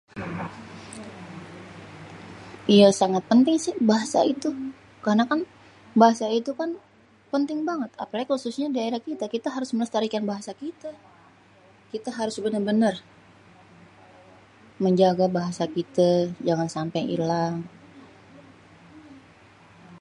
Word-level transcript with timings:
Iya 2.75 2.87
sangat 3.01 3.23
penting 3.31 3.57
sih 3.63 3.73
basaha 3.89 4.25
itu. 4.33 4.49
Karena 5.05 5.23
kan 5.31 5.39
bahasa 6.01 6.25
itu 6.39 6.51
kan 6.59 6.69
penting 7.33 7.59
banget, 7.69 7.91
apalagi 8.03 8.29
khususnya 8.33 8.67
daerah 8.77 8.99
kite. 9.05 9.25
Kite 9.33 9.49
harus 9.57 9.69
melestarikan 9.75 10.23
bahasa 10.31 10.51
kite. 10.61 10.91
Kite 11.91 12.09
harus 12.19 12.35
bener-bener 12.43 12.95
menjaga 14.83 15.25
bahasa 15.37 15.63
kite, 15.75 16.11
jangan 16.47 16.69
sampé 16.75 16.99
ilang. 17.15 17.55